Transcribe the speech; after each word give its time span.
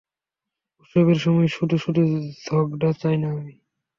উৎসবের 0.79 1.17
সময় 1.17 1.47
শুধু-শুধু 1.47 2.01
ঝগড়া 2.43 2.91
চাই 2.93 3.17
না 3.17 3.29
আমি। 3.33 3.53